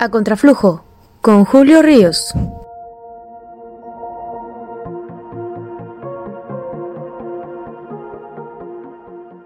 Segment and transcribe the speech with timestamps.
[0.00, 0.84] A Contraflujo,
[1.20, 2.32] con Julio Ríos.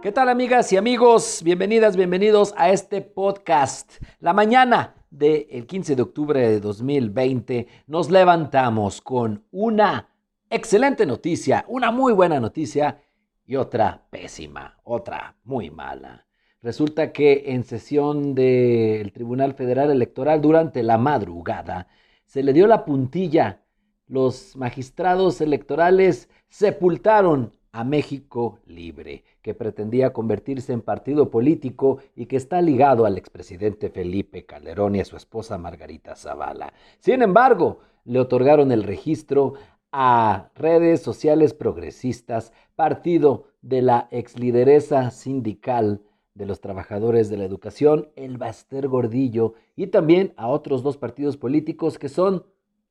[0.00, 1.42] ¿Qué tal amigas y amigos?
[1.44, 4.02] Bienvenidas, bienvenidos a este podcast.
[4.20, 10.08] La mañana del 15 de octubre de 2020 nos levantamos con una
[10.48, 13.02] excelente noticia, una muy buena noticia
[13.44, 16.27] y otra pésima, otra muy mala.
[16.60, 21.86] Resulta que en sesión del Tribunal Federal Electoral durante la madrugada
[22.24, 23.62] se le dio la puntilla.
[24.08, 32.36] Los magistrados electorales sepultaron a México Libre, que pretendía convertirse en partido político y que
[32.36, 36.72] está ligado al expresidente Felipe Calderón y a su esposa Margarita Zavala.
[36.98, 39.54] Sin embargo, le otorgaron el registro
[39.92, 46.02] a redes sociales progresistas, partido de la exlideresa sindical
[46.38, 51.36] de los trabajadores de la educación, el Baster Gordillo, y también a otros dos partidos
[51.36, 52.44] políticos que son,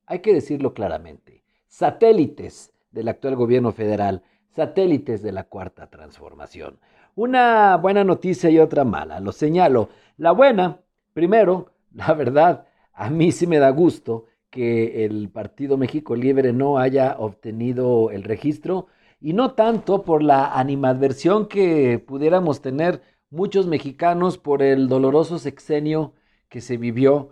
[0.04, 6.78] hay que decirlo claramente, satélites del actual gobierno federal, satélites de la cuarta transformación.
[7.14, 9.88] Una buena noticia y otra mala, lo señalo.
[10.18, 10.80] La buena,
[11.14, 16.78] primero, la verdad, a mí sí me da gusto que el Partido México Libre no
[16.78, 18.88] haya obtenido el registro
[19.20, 26.14] y no tanto por la animadversión que pudiéramos tener muchos mexicanos por el doloroso sexenio
[26.48, 27.30] que se vivió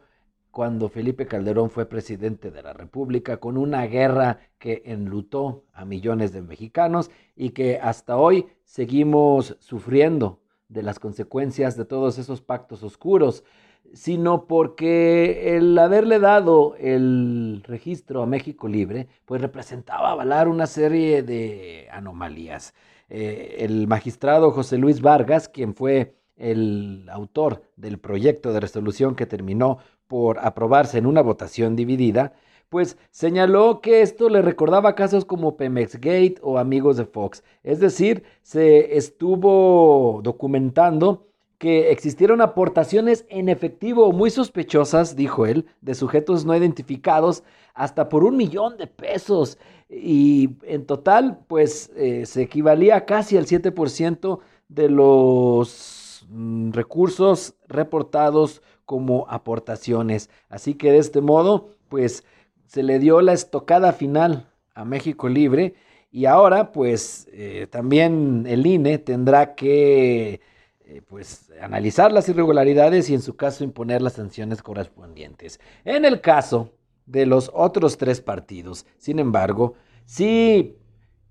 [0.50, 6.32] cuando Felipe Calderón fue presidente de la República, con una guerra que enlutó a millones
[6.32, 12.82] de mexicanos y que hasta hoy seguimos sufriendo de las consecuencias de todos esos pactos
[12.82, 13.44] oscuros,
[13.92, 21.22] sino porque el haberle dado el registro a México Libre, pues representaba avalar una serie
[21.22, 22.74] de anomalías.
[23.08, 29.26] Eh, el magistrado José Luis Vargas, quien fue el autor del proyecto de resolución que
[29.26, 32.34] terminó por aprobarse en una votación dividida,
[32.68, 37.44] pues señaló que esto le recordaba casos como Pemex Gate o Amigos de Fox.
[37.62, 41.28] Es decir, se estuvo documentando
[41.58, 47.42] que existieron aportaciones en efectivo muy sospechosas, dijo él, de sujetos no identificados,
[47.74, 49.58] hasta por un millón de pesos.
[49.88, 58.62] Y en total, pues eh, se equivalía casi al 7% de los mm, recursos reportados
[58.84, 60.30] como aportaciones.
[60.48, 62.24] Así que de este modo, pues
[62.66, 65.74] se le dio la estocada final a México Libre
[66.10, 70.40] y ahora, pues eh, también el INE tendrá que
[70.88, 75.58] eh, pues, analizar las irregularidades y en su caso imponer las sanciones correspondientes.
[75.84, 76.70] En el caso
[77.06, 80.76] de los otros tres partidos, sin embargo, sí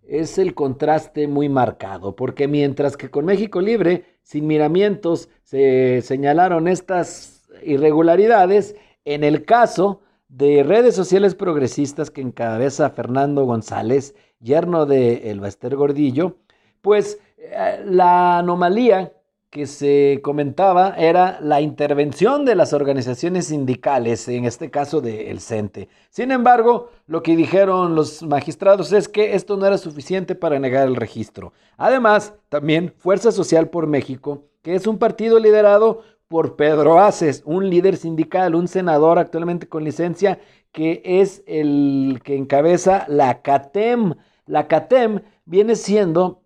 [0.03, 6.67] es el contraste muy marcado, porque mientras que con México Libre, sin miramientos, se señalaron
[6.67, 15.31] estas irregularidades, en el caso de redes sociales progresistas que encabeza Fernando González, yerno de
[15.31, 16.39] El Baster Gordillo,
[16.81, 19.13] pues eh, la anomalía
[19.55, 25.39] que se comentaba era la intervención de las organizaciones sindicales, en este caso del El
[25.39, 25.87] CENTE.
[26.09, 30.85] Sin embargo, lo que dijeron los magistrados es que esto no era suficiente para negar
[30.89, 31.53] el registro.
[31.77, 37.69] Además, también Fuerza Social por México, que es un partido liderado por Pedro Aces, un
[37.69, 40.37] líder sindical, un senador actualmente con licencia,
[40.73, 44.15] que es el que encabeza la CATEM.
[44.47, 46.41] La CATEM viene siendo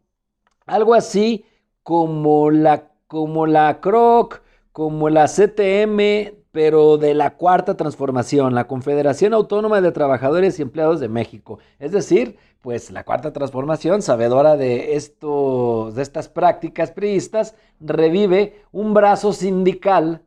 [0.67, 1.43] algo así
[1.81, 9.33] como la como la CROC, como la CTM, pero de la cuarta transformación, la Confederación
[9.33, 11.57] Autónoma de Trabajadores y Empleados de México.
[11.79, 18.93] Es decir, pues la cuarta transformación, sabedora de, estos, de estas prácticas priistas, revive un
[18.93, 20.21] brazo sindical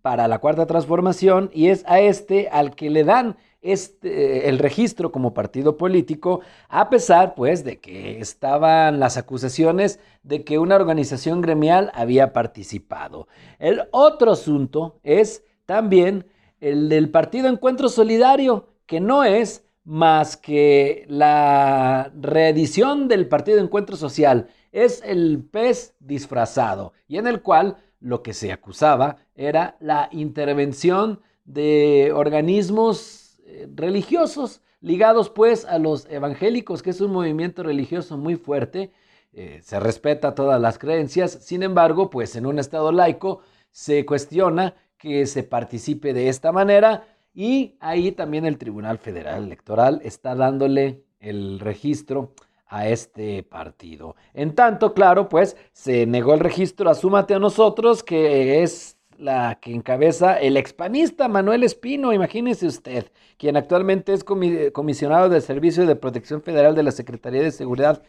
[0.00, 5.10] para la cuarta transformación y es a este al que le dan este, el registro
[5.10, 11.40] como partido político, a pesar pues de que estaban las acusaciones de que una organización
[11.40, 13.28] gremial había participado.
[13.58, 16.26] El otro asunto es también
[16.60, 23.96] el del Partido Encuentro Solidario, que no es más que la reedición del Partido Encuentro
[23.96, 24.48] Social.
[24.70, 31.20] Es el pez disfrazado y en el cual lo que se acusaba era la intervención
[31.44, 33.27] de organismos
[33.74, 38.92] religiosos, ligados pues a los evangélicos, que es un movimiento religioso muy fuerte,
[39.32, 43.40] eh, se respeta todas las creencias, sin embargo, pues en un Estado laico
[43.70, 47.04] se cuestiona que se participe de esta manera
[47.34, 52.32] y ahí también el Tribunal Federal Electoral está dándole el registro
[52.66, 54.16] a este partido.
[54.34, 59.58] En tanto, claro, pues se negó el registro a Súmate a nosotros, que es la
[59.60, 65.96] que encabeza el expanista Manuel Espino, imagínese usted, quien actualmente es comisionado del Servicio de
[65.96, 68.02] Protección Federal de la Secretaría de Seguridad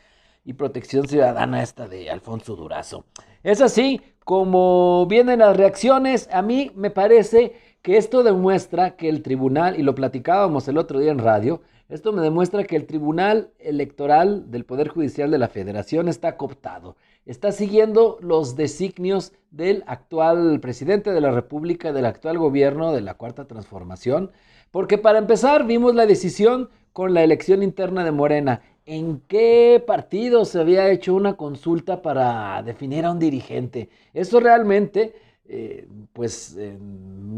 [0.45, 3.05] y Protección Ciudadana, esta de Alfonso Durazo.
[3.43, 9.23] Es así como vienen las reacciones, a mí me parece que esto demuestra que el
[9.23, 13.49] tribunal, y lo platicábamos el otro día en radio, esto me demuestra que el Tribunal
[13.57, 16.97] Electoral del Poder Judicial de la Federación está cooptado,
[17.29, 23.13] está siguiendo los designios del actual presidente de la República, del actual gobierno de la
[23.13, 24.31] Cuarta Transformación,
[24.71, 28.63] porque para empezar vimos la decisión con la elección interna de Morena.
[28.87, 33.89] ¿En qué partido se había hecho una consulta para definir a un dirigente?
[34.15, 35.13] Eso realmente
[35.51, 36.55] eh, pues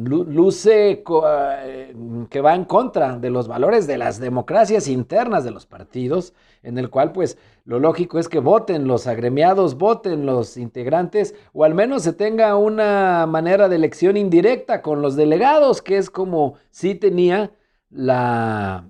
[0.03, 1.95] luce eh,
[2.29, 6.77] que va en contra de los valores de las democracias internas de los partidos, en
[6.77, 11.73] el cual pues lo lógico es que voten los agremiados, voten los integrantes, o al
[11.73, 16.95] menos se tenga una manera de elección indirecta con los delegados, que es como si
[16.95, 17.51] tenía
[17.89, 18.89] la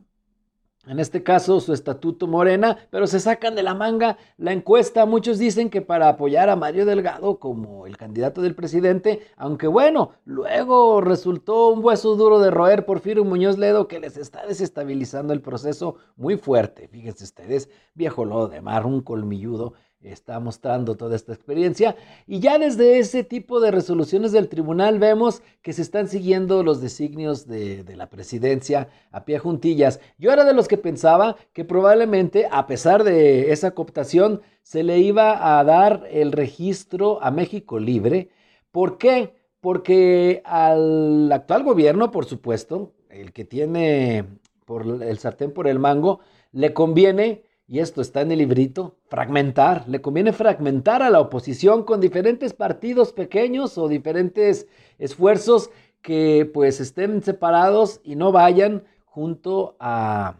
[0.88, 5.06] en este caso su estatuto Morena, pero se sacan de la manga la encuesta.
[5.06, 10.12] Muchos dicen que para apoyar a Mario Delgado como el candidato del presidente, aunque bueno,
[10.26, 15.42] luego resultó un hueso duro de roer Porfirio Muñoz Ledo que les está desestabilizando el
[15.42, 16.88] proceso muy fuerte.
[16.88, 21.96] Fíjense ustedes, viejo lodo de mar, un colmilludo está mostrando toda esta experiencia.
[22.28, 26.82] Y ya desde ese tipo de resoluciones del tribunal vemos que se están siguiendo los
[26.82, 30.00] designios de, la presidencia a pie juntillas.
[30.18, 35.00] Yo era de los que pensaba que probablemente, a pesar de esa cooptación, se le
[35.00, 38.30] iba a dar el registro a México Libre.
[38.72, 39.36] ¿Por qué?
[39.60, 44.26] Porque al actual gobierno, por supuesto, el que tiene
[44.66, 46.22] por el sartén por el mango,
[46.52, 49.88] le conviene y esto está en el librito, fragmentar.
[49.88, 54.68] Le conviene fragmentar a la oposición con diferentes partidos pequeños o diferentes
[55.00, 55.70] esfuerzos
[56.02, 60.36] que pues estén separados y no vayan junto a,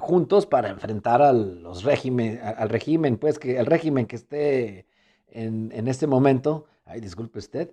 [0.00, 4.86] juntos para enfrentar a los régimen, al régimen, pues que el régimen que esté
[5.28, 6.66] en, en este momento.
[6.84, 7.72] Ay, disculpe usted.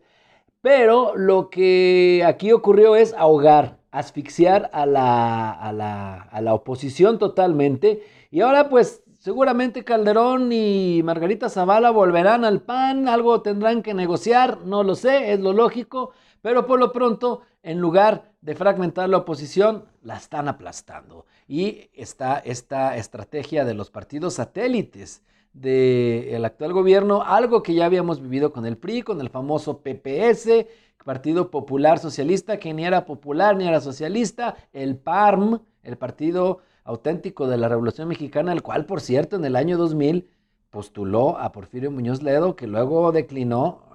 [0.62, 7.20] Pero lo que aquí ocurrió es ahogar, asfixiar a la, a la, a la oposición
[7.20, 8.04] totalmente.
[8.32, 14.60] Y ahora pues seguramente Calderón y Margarita Zavala volverán al PAN, algo tendrán que negociar,
[14.66, 16.12] no lo sé, es lo lógico,
[16.48, 21.26] pero por lo pronto, en lugar de fragmentar la oposición, la están aplastando.
[21.46, 28.22] Y está esta estrategia de los partidos satélites del actual gobierno, algo que ya habíamos
[28.22, 30.68] vivido con el PRI, con el famoso PPS,
[31.04, 37.48] Partido Popular Socialista, que ni era popular ni era socialista, el PARM, el Partido auténtico
[37.48, 40.30] de la Revolución Mexicana, el cual, por cierto, en el año 2000
[40.70, 43.87] postuló a Porfirio Muñoz Ledo, que luego declinó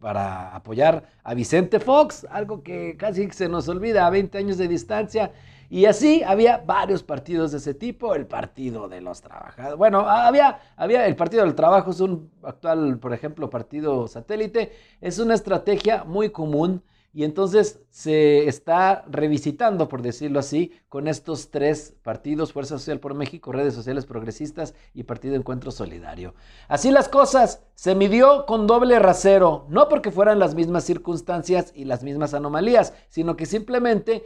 [0.00, 4.68] para apoyar a Vicente Fox, algo que casi se nos olvida a 20 años de
[4.68, 5.32] distancia.
[5.70, 9.76] Y así había varios partidos de ese tipo, el Partido de los Trabajadores.
[9.76, 14.72] Bueno, había, había el Partido del Trabajo, es un actual, por ejemplo, partido satélite,
[15.02, 16.82] es una estrategia muy común
[17.12, 23.14] y entonces se está revisitando, por decirlo así, con estos tres partidos, Fuerza Social por
[23.14, 26.34] México, Redes Sociales Progresistas y Partido Encuentro Solidario.
[26.68, 31.86] Así las cosas, se midió con doble rasero, no porque fueran las mismas circunstancias y
[31.86, 34.24] las mismas anomalías, sino que simplemente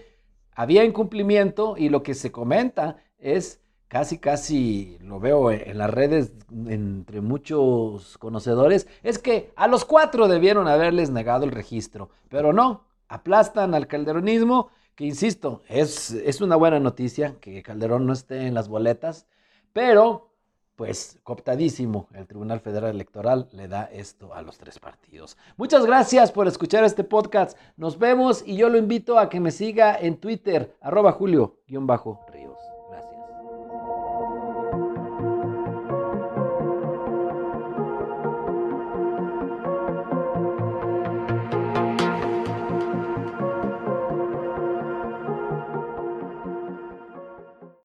[0.54, 3.60] había incumplimiento y lo que se comenta es
[3.92, 6.32] casi, casi lo veo en las redes
[6.66, 12.86] entre muchos conocedores, es que a los cuatro debieron haberles negado el registro, pero no,
[13.08, 18.54] aplastan al calderonismo, que insisto, es, es una buena noticia que Calderón no esté en
[18.54, 19.26] las boletas,
[19.74, 20.30] pero
[20.74, 25.36] pues cooptadísimo, el Tribunal Federal Electoral le da esto a los tres partidos.
[25.58, 27.58] Muchas gracias por escuchar este podcast.
[27.76, 32.24] Nos vemos y yo lo invito a que me siga en Twitter, arroba julio-bajo